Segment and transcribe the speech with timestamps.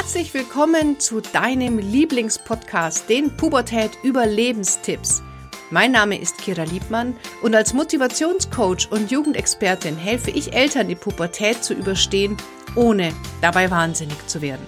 [0.00, 5.24] Herzlich willkommen zu deinem Lieblingspodcast, den Pubertät Überlebenstipps.
[5.72, 11.64] Mein Name ist Kira Liebmann und als Motivationscoach und Jugendexpertin helfe ich Eltern, die Pubertät
[11.64, 12.36] zu überstehen,
[12.76, 13.12] ohne
[13.42, 14.64] dabei wahnsinnig zu werden.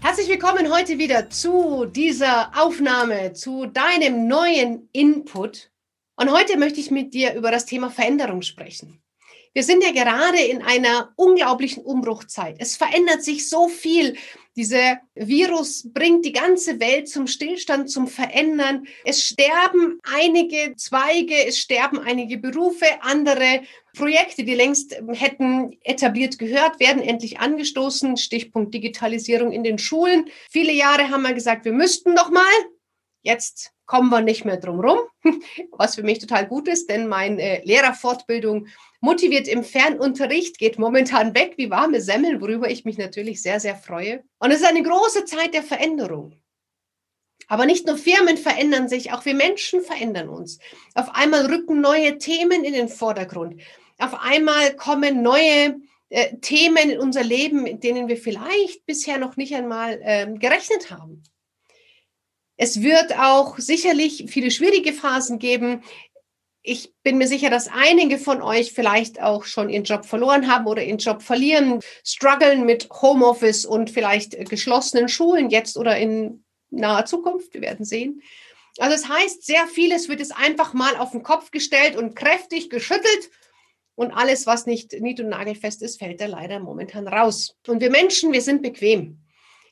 [0.00, 5.70] Herzlich willkommen heute wieder zu dieser Aufnahme, zu deinem neuen Input.
[6.16, 9.00] Und heute möchte ich mit dir über das Thema Veränderung sprechen.
[9.52, 12.56] Wir sind ja gerade in einer unglaublichen Umbruchzeit.
[12.60, 14.16] Es verändert sich so viel.
[14.54, 18.86] Dieser Virus bringt die ganze Welt zum Stillstand, zum Verändern.
[19.04, 23.62] Es sterben einige Zweige, es sterben einige Berufe, andere
[23.96, 28.16] Projekte, die längst hätten etabliert gehört, werden endlich angestoßen.
[28.16, 30.26] Stichpunkt Digitalisierung in den Schulen.
[30.48, 32.44] Viele Jahre haben wir gesagt, wir müssten noch mal.
[33.22, 35.00] Jetzt kommen wir nicht mehr drum rum,
[35.72, 38.68] was für mich total gut ist, denn meine äh, Lehrerfortbildung
[39.00, 43.74] motiviert im Fernunterricht geht momentan weg wie warme Semmeln, worüber ich mich natürlich sehr, sehr
[43.74, 44.22] freue.
[44.38, 46.36] Und es ist eine große Zeit der Veränderung.
[47.48, 50.60] Aber nicht nur Firmen verändern sich, auch wir Menschen verändern uns.
[50.94, 53.60] Auf einmal rücken neue Themen in den Vordergrund.
[53.98, 59.36] Auf einmal kommen neue äh, Themen in unser Leben, mit denen wir vielleicht bisher noch
[59.36, 61.24] nicht einmal äh, gerechnet haben.
[62.62, 65.82] Es wird auch sicherlich viele schwierige Phasen geben.
[66.60, 70.66] Ich bin mir sicher, dass einige von euch vielleicht auch schon ihren Job verloren haben
[70.66, 77.06] oder ihren Job verlieren, strugglen mit Homeoffice und vielleicht geschlossenen Schulen jetzt oder in naher
[77.06, 77.54] Zukunft.
[77.54, 78.20] Wir werden sehen.
[78.76, 82.68] Also das heißt, sehr vieles wird es einfach mal auf den Kopf gestellt und kräftig
[82.68, 83.30] geschüttelt.
[83.94, 87.56] Und alles, was nicht nied- und nagelfest ist, fällt da leider momentan raus.
[87.66, 89.16] Und wir Menschen, wir sind bequem.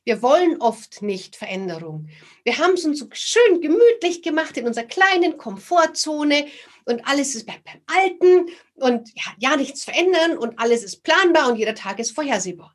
[0.04, 2.08] Wir wollen oft nicht Veränderung.
[2.44, 6.46] Wir haben es uns so schön gemütlich gemacht in unserer kleinen Komfortzone
[6.84, 11.48] und alles ist bleibt beim Alten und ja, ja, nichts verändern und alles ist planbar
[11.48, 12.74] und jeder Tag ist vorhersehbar.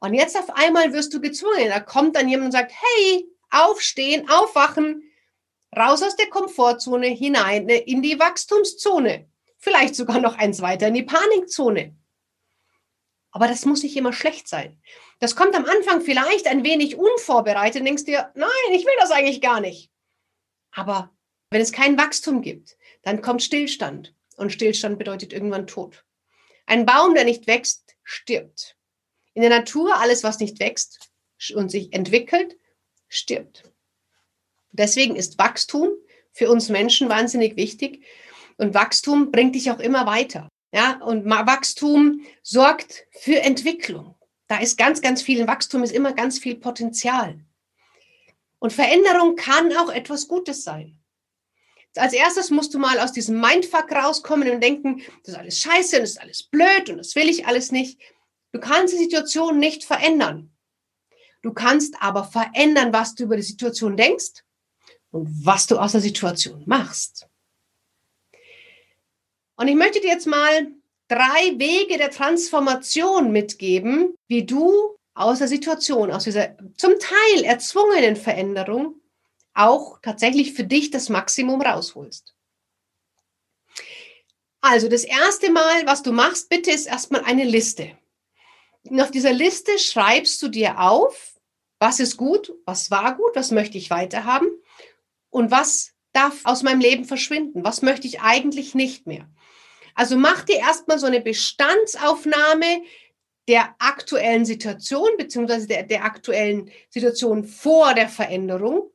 [0.00, 1.68] Und jetzt auf einmal wirst du gezwungen.
[1.68, 5.02] Da kommt dann jemand und sagt, hey, aufstehen, aufwachen,
[5.76, 9.28] raus aus der Komfortzone hinein in die Wachstumszone.
[9.58, 11.96] Vielleicht sogar noch eins weiter in die Panikzone.
[13.34, 14.80] Aber das muss nicht immer schlecht sein.
[15.18, 19.10] Das kommt am Anfang vielleicht ein wenig unvorbereitet und denkst dir, nein, ich will das
[19.10, 19.90] eigentlich gar nicht.
[20.70, 21.10] Aber
[21.50, 24.14] wenn es kein Wachstum gibt, dann kommt Stillstand.
[24.36, 26.04] Und Stillstand bedeutet irgendwann Tod.
[26.66, 28.76] Ein Baum, der nicht wächst, stirbt.
[29.32, 31.10] In der Natur, alles, was nicht wächst
[31.54, 32.56] und sich entwickelt,
[33.08, 33.64] stirbt.
[34.70, 35.88] Deswegen ist Wachstum
[36.30, 38.04] für uns Menschen wahnsinnig wichtig.
[38.58, 40.48] Und Wachstum bringt dich auch immer weiter.
[40.74, 44.16] Ja, und Wachstum sorgt für Entwicklung.
[44.48, 47.38] Da ist ganz, ganz viel Wachstum, ist immer ganz viel Potenzial.
[48.58, 50.98] Und Veränderung kann auch etwas Gutes sein.
[51.94, 55.96] Als erstes musst du mal aus diesem Mindfuck rauskommen und denken, das ist alles scheiße
[55.96, 58.00] und das ist alles blöd und das will ich alles nicht.
[58.50, 60.50] Du kannst die Situation nicht verändern.
[61.42, 64.42] Du kannst aber verändern, was du über die Situation denkst
[65.12, 67.28] und was du aus der Situation machst.
[69.56, 70.68] Und ich möchte dir jetzt mal
[71.08, 78.16] drei Wege der Transformation mitgeben, wie du aus der Situation, aus dieser zum Teil erzwungenen
[78.16, 79.00] Veränderung
[79.54, 82.34] auch tatsächlich für dich das Maximum rausholst.
[84.60, 87.96] Also das erste Mal, was du machst, bitte ist erstmal eine Liste.
[88.82, 91.38] Und auf dieser Liste schreibst du dir auf,
[91.78, 94.48] was ist gut, was war gut, was möchte ich weiterhaben
[95.30, 99.28] und was darf aus meinem Leben verschwinden, was möchte ich eigentlich nicht mehr.
[99.94, 102.82] Also mach dir erstmal so eine Bestandsaufnahme
[103.48, 108.90] der aktuellen Situation beziehungsweise der, der aktuellen Situation vor der Veränderung.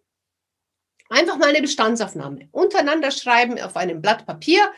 [1.09, 2.49] Einfach mal eine Bestandsaufnahme.
[2.51, 4.71] Untereinander schreiben auf einem Blatt Papier.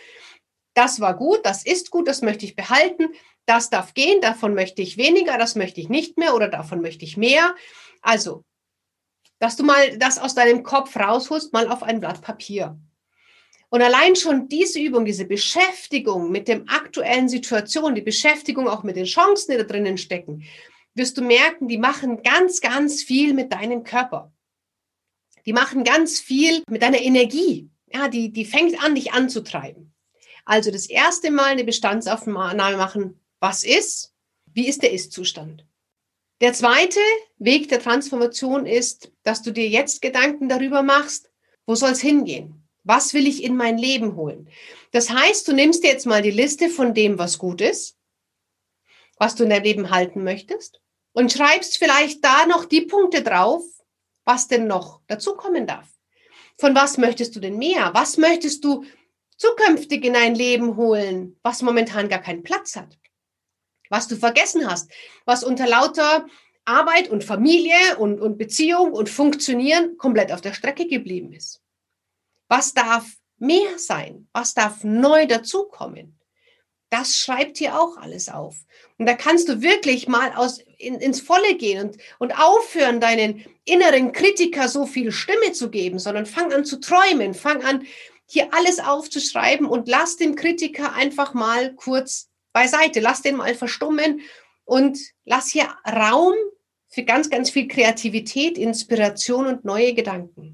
[0.73, 3.09] Das war gut, das ist gut, das möchte ich behalten.
[3.45, 7.03] Das darf gehen, davon möchte ich weniger, das möchte ich nicht mehr oder davon möchte
[7.03, 7.55] ich mehr.
[8.01, 8.45] Also,
[9.41, 12.77] dass du mal das aus deinem Kopf rausholst, mal auf ein Blatt Papier.
[13.69, 18.97] Und allein schon diese Übung, diese Beschäftigung mit dem aktuellen Situation, die Beschäftigung auch mit
[18.97, 20.43] den Chancen, die da drinnen stecken,
[20.93, 24.31] wirst du merken, die machen ganz, ganz viel mit deinem Körper.
[25.47, 27.67] Die machen ganz viel mit deiner Energie.
[27.91, 29.91] Ja, die, die fängt an, dich anzutreiben.
[30.45, 33.19] Also das erste Mal eine Bestandsaufnahme machen.
[33.39, 34.13] Was ist?
[34.45, 35.65] Wie ist der Ist-Zustand?
[36.41, 36.99] Der zweite
[37.37, 41.29] Weg der Transformation ist, dass du dir jetzt Gedanken darüber machst,
[41.67, 42.67] wo soll es hingehen?
[42.83, 44.49] Was will ich in mein Leben holen?
[44.91, 47.95] Das heißt, du nimmst dir jetzt mal die Liste von dem, was gut ist,
[49.17, 50.81] was du in deinem Leben halten möchtest
[51.13, 53.63] und schreibst vielleicht da noch die Punkte drauf,
[54.25, 55.87] was denn noch dazukommen darf.
[56.57, 57.91] Von was möchtest du denn mehr?
[57.93, 58.83] Was möchtest du
[59.37, 62.97] zukünftig in dein Leben holen, was momentan gar keinen Platz hat?
[63.91, 64.89] Was du vergessen hast,
[65.25, 66.25] was unter lauter
[66.65, 71.61] Arbeit und Familie und, und Beziehung und Funktionieren komplett auf der Strecke geblieben ist.
[72.47, 73.05] Was darf
[73.37, 74.27] mehr sein?
[74.33, 76.17] Was darf neu dazukommen?
[76.89, 78.55] Das schreibt hier auch alles auf.
[78.97, 83.45] Und da kannst du wirklich mal aus, in, ins Volle gehen und, und aufhören, deinen
[83.65, 87.85] inneren Kritiker so viel Stimme zu geben, sondern fang an zu träumen, fang an,
[88.25, 94.21] hier alles aufzuschreiben und lass den Kritiker einfach mal kurz beiseite, lass den mal verstummen
[94.65, 96.33] und lass hier Raum
[96.89, 100.53] für ganz, ganz viel Kreativität, Inspiration und neue Gedanken.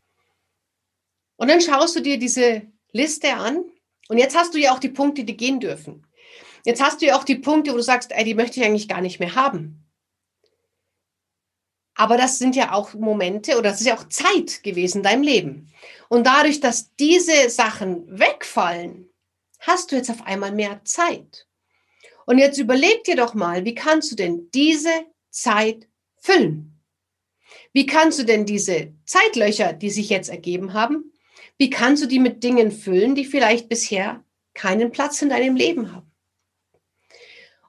[1.37, 3.63] Und dann schaust du dir diese Liste an
[4.09, 6.05] und jetzt hast du ja auch die Punkte, die gehen dürfen.
[6.65, 8.87] Jetzt hast du ja auch die Punkte, wo du sagst, ey, die möchte ich eigentlich
[8.87, 9.85] gar nicht mehr haben.
[11.95, 15.23] Aber das sind ja auch Momente oder das ist ja auch Zeit gewesen in deinem
[15.23, 15.73] Leben.
[16.09, 19.09] Und dadurch, dass diese Sachen wegfallen,
[19.59, 21.46] hast du jetzt auf einmal mehr Zeit.
[22.27, 24.91] Und jetzt überleg dir doch mal, wie kannst du denn diese
[25.29, 25.87] Zeit
[26.17, 26.77] füllen?
[27.71, 31.13] Wie kannst du denn diese Zeitlöcher, die sich jetzt ergeben haben,
[31.57, 35.93] wie kannst du die mit Dingen füllen, die vielleicht bisher keinen Platz in deinem Leben
[35.93, 36.11] haben?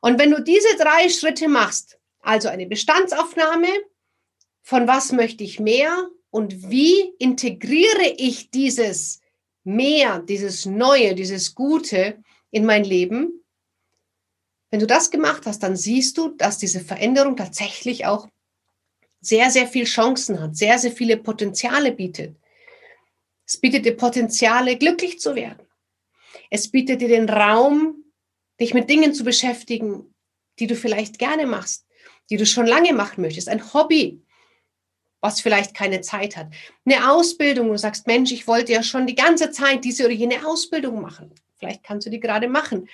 [0.00, 3.68] Und wenn du diese drei Schritte machst, also eine Bestandsaufnahme,
[4.62, 9.20] von was möchte ich mehr und wie integriere ich dieses
[9.62, 13.37] mehr, dieses Neue, dieses Gute in mein Leben,
[14.70, 18.28] wenn du das gemacht hast, dann siehst du, dass diese Veränderung tatsächlich auch
[19.20, 22.36] sehr, sehr viel Chancen hat, sehr, sehr viele Potenziale bietet.
[23.46, 25.66] Es bietet dir Potenziale, glücklich zu werden.
[26.50, 28.04] Es bietet dir den Raum,
[28.60, 30.14] dich mit Dingen zu beschäftigen,
[30.58, 31.86] die du vielleicht gerne machst,
[32.30, 34.20] die du schon lange machen möchtest, ein Hobby,
[35.20, 36.48] was vielleicht keine Zeit hat,
[36.84, 40.14] eine Ausbildung, wo du sagst, Mensch, ich wollte ja schon die ganze Zeit diese oder
[40.14, 41.34] jene Ausbildung machen.
[41.56, 42.88] Vielleicht kannst du die gerade machen.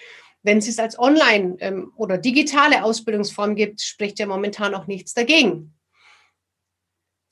[0.45, 5.15] Wenn es es als Online- ähm, oder digitale Ausbildungsform gibt, spricht ja momentan auch nichts
[5.15, 5.75] dagegen.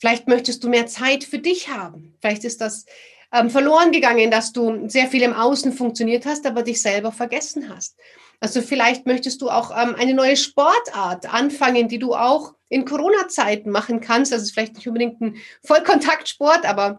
[0.01, 2.17] Vielleicht möchtest du mehr Zeit für dich haben.
[2.21, 2.87] Vielleicht ist das
[3.33, 7.69] ähm, verloren gegangen, dass du sehr viel im Außen funktioniert hast, aber dich selber vergessen
[7.69, 7.97] hast.
[8.41, 13.71] Also vielleicht möchtest du auch ähm, eine neue Sportart anfangen, die du auch in Corona-Zeiten
[13.71, 14.33] machen kannst.
[14.33, 16.99] Das ist vielleicht nicht unbedingt ein Vollkontaktsport, aber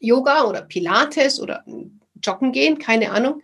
[0.00, 1.64] Yoga oder Pilates oder
[2.22, 3.40] Joggen gehen, keine Ahnung.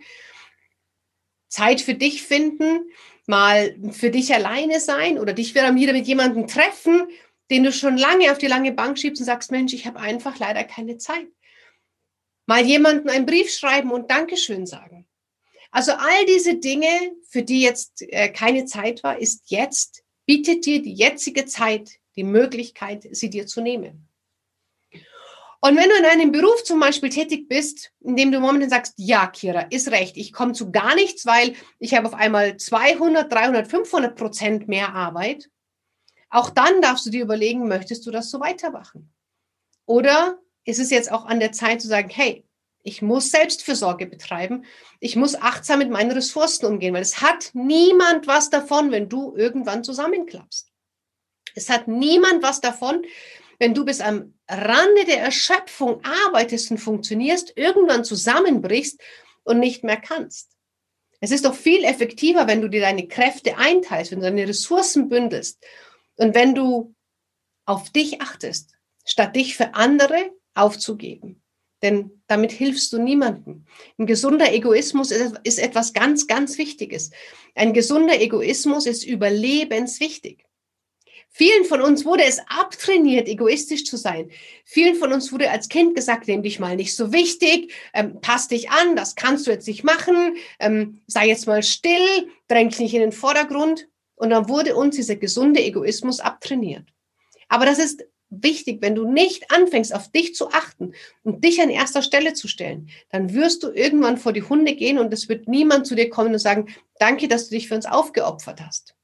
[1.51, 2.91] Zeit für dich finden,
[3.27, 7.09] mal für dich alleine sein oder dich wieder mit jemandem treffen,
[7.51, 10.39] den du schon lange auf die lange Bank schiebst und sagst, Mensch, ich habe einfach
[10.39, 11.29] leider keine Zeit.
[12.47, 15.07] Mal jemanden einen Brief schreiben und Dankeschön sagen.
[15.71, 16.89] Also all diese Dinge,
[17.29, 22.25] für die jetzt äh, keine Zeit war, ist jetzt, bietet dir die jetzige Zeit die
[22.25, 24.10] Möglichkeit, sie dir zu nehmen.
[25.63, 28.95] Und wenn du in einem Beruf zum Beispiel tätig bist, in dem du momentan sagst,
[28.97, 33.31] ja, Kira, ist recht, ich komme zu gar nichts, weil ich habe auf einmal 200,
[33.31, 35.51] 300, 500 Prozent mehr Arbeit,
[36.31, 39.13] auch dann darfst du dir überlegen, möchtest du das so weitermachen?
[39.85, 42.47] Oder ist es jetzt auch an der Zeit zu sagen, hey,
[42.83, 44.65] ich muss Selbstfürsorge betreiben.
[45.01, 49.35] Ich muss achtsam mit meinen Ressourcen umgehen, weil es hat niemand was davon, wenn du
[49.37, 50.71] irgendwann zusammenklappst.
[51.55, 53.05] Es hat niemand was davon,
[53.61, 59.01] wenn du bis am Rande der Erschöpfung arbeitest und funktionierst, irgendwann zusammenbrichst
[59.45, 60.57] und nicht mehr kannst.
[61.21, 65.11] Es ist doch viel effektiver, wenn du dir deine Kräfte einteilst, wenn du deine Ressourcen
[65.11, 65.63] bündelst
[66.17, 66.95] und wenn du
[67.67, 68.73] auf dich achtest,
[69.05, 71.43] statt dich für andere aufzugeben.
[71.83, 73.67] Denn damit hilfst du niemandem.
[73.99, 77.11] Ein gesunder Egoismus ist, etwas ganz, ganz Wichtiges.
[77.55, 80.47] Ein gesunder Egoismus ist überlebenswichtig.
[81.33, 84.31] Vielen von uns wurde es abtrainiert, egoistisch zu sein.
[84.65, 88.49] Vielen von uns wurde als Kind gesagt, nimm dich mal nicht so wichtig, ähm, pass
[88.49, 92.81] dich an, das kannst du jetzt nicht machen, ähm, sei jetzt mal still, dräng dich
[92.81, 93.87] nicht in den Vordergrund.
[94.17, 96.85] Und dann wurde uns dieser gesunde Egoismus abtrainiert.
[97.49, 101.71] Aber das ist wichtig, wenn du nicht anfängst, auf dich zu achten und dich an
[101.71, 105.49] erster Stelle zu stellen, dann wirst du irgendwann vor die Hunde gehen und es wird
[105.49, 106.69] niemand zu dir kommen und sagen,
[106.99, 108.95] danke, dass du dich für uns aufgeopfert hast.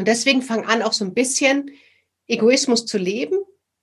[0.00, 1.72] Und deswegen fang an, auch so ein bisschen
[2.26, 3.36] Egoismus zu leben,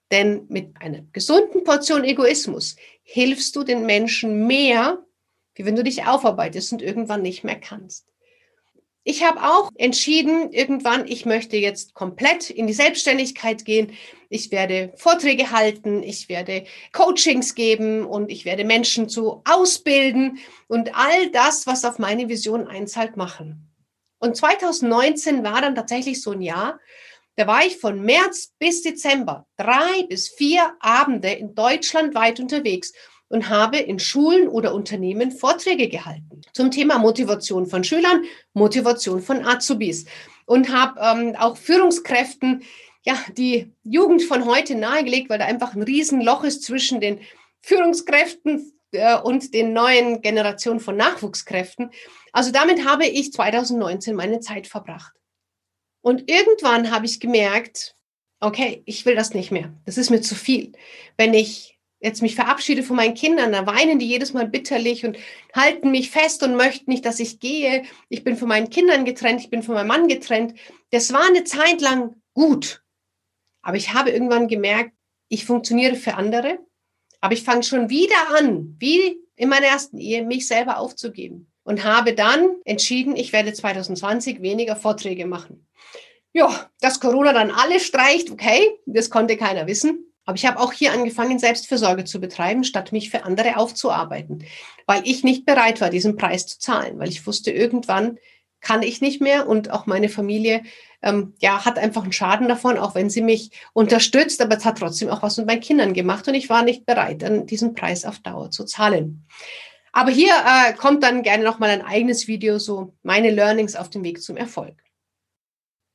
[0.10, 5.06] denn mit einer gesunden Portion Egoismus hilfst du den Menschen mehr,
[5.54, 8.08] wie wenn du dich aufarbeitest und irgendwann nicht mehr kannst.
[9.04, 13.92] Ich habe auch entschieden, irgendwann, ich möchte jetzt komplett in die Selbstständigkeit gehen.
[14.30, 20.96] Ich werde Vorträge halten, ich werde Coachings geben und ich werde Menschen zu ausbilden und
[20.96, 23.67] all das, was auf meine Vision einzahlt, machen.
[24.20, 26.80] Und 2019 war dann tatsächlich so ein Jahr,
[27.36, 32.94] da war ich von März bis Dezember drei bis vier Abende in Deutschland weit unterwegs
[33.30, 39.46] und habe in Schulen oder Unternehmen Vorträge gehalten zum Thema Motivation von Schülern, Motivation von
[39.46, 40.06] Azubis
[40.46, 42.64] und habe ähm, auch Führungskräften
[43.06, 47.20] ja die Jugend von heute nahegelegt, weil da einfach ein Riesenloch ist zwischen den
[47.62, 51.92] Führungskräften äh, und den neuen Generationen von Nachwuchskräften.
[52.38, 55.12] Also damit habe ich 2019 meine Zeit verbracht.
[56.01, 57.96] Und irgendwann habe ich gemerkt,
[58.39, 59.74] okay, ich will das nicht mehr.
[59.86, 60.74] Das ist mir zu viel.
[61.17, 65.17] Wenn ich jetzt mich verabschiede von meinen Kindern, da weinen die jedes Mal bitterlich und
[65.56, 67.86] halten mich fest und möchten nicht, dass ich gehe.
[68.08, 70.53] Ich bin von meinen Kindern getrennt, ich bin von meinem Mann getrennt.
[70.91, 72.84] Das war eine Zeit lang gut.
[73.63, 74.91] Aber ich habe irgendwann gemerkt,
[75.27, 76.60] ich funktioniere für andere,
[77.20, 81.84] aber ich fange schon wieder an, wie in meiner ersten Ehe, mich selber aufzugeben und
[81.84, 85.68] habe dann entschieden, ich werde 2020 weniger Vorträge machen.
[86.32, 90.06] Ja, dass Corona dann alles streicht, okay, das konnte keiner wissen.
[90.24, 94.46] Aber ich habe auch hier angefangen, Selbstfürsorge zu betreiben, statt mich für andere aufzuarbeiten,
[94.86, 98.18] weil ich nicht bereit war, diesen Preis zu zahlen, weil ich wusste, irgendwann
[98.62, 100.64] kann ich nicht mehr und auch meine Familie
[101.02, 104.78] ähm, ja, hat einfach einen Schaden davon, auch wenn sie mich unterstützt, aber es hat
[104.78, 108.20] trotzdem auch was mit meinen Kindern gemacht und ich war nicht bereit, diesen Preis auf
[108.20, 109.28] Dauer zu zahlen.
[109.98, 114.04] Aber hier äh, kommt dann gerne nochmal ein eigenes Video, so meine Learnings auf dem
[114.04, 114.75] Weg zum Erfolg.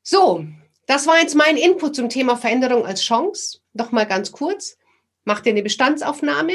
[0.03, 0.45] So,
[0.89, 3.61] das war jetzt mein Input zum Thema Veränderung als Chance.
[3.75, 4.77] Nochmal ganz kurz.
[5.23, 6.55] Mach dir eine Bestandsaufnahme.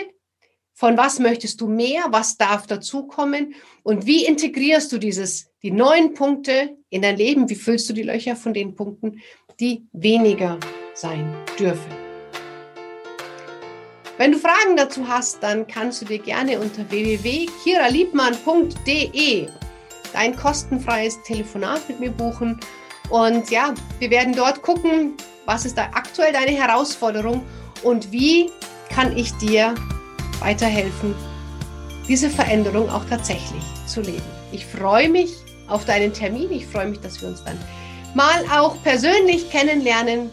[0.73, 2.07] Von was möchtest du mehr?
[2.09, 3.55] Was darf dazukommen?
[3.81, 7.49] Und wie integrierst du dieses, die neuen Punkte in dein Leben?
[7.49, 9.21] Wie füllst du die Löcher von den Punkten,
[9.61, 10.59] die weniger
[10.93, 12.06] sein dürfen?
[14.17, 19.47] Wenn du Fragen dazu hast, dann kannst du dir gerne unter www.kiraliebmann.de
[20.13, 22.59] dein kostenfreies Telefonat mit mir buchen
[23.09, 25.13] und ja, wir werden dort gucken,
[25.45, 27.43] was ist da aktuell deine Herausforderung
[27.83, 28.49] und wie
[28.89, 29.75] kann ich dir
[30.39, 31.15] weiterhelfen,
[32.07, 34.23] diese Veränderung auch tatsächlich zu leben.
[34.51, 35.31] Ich freue mich
[35.67, 36.51] auf deinen Termin.
[36.51, 37.57] Ich freue mich, dass wir uns dann
[38.13, 40.29] mal auch persönlich kennenlernen.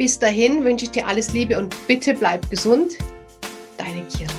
[0.00, 2.92] Bis dahin wünsche ich dir alles Liebe und bitte bleib gesund.
[3.76, 4.32] Deine Kira.